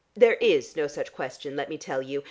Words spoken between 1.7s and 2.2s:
tell you.